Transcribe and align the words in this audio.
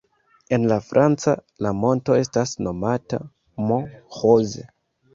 En 0.55 0.63
la 0.71 0.77
franca, 0.85 1.35
la 1.67 1.75
monto 1.83 2.17
estas 2.23 2.57
nomata 2.69 3.23
"Mont 3.71 3.97
Rose". 4.21 4.71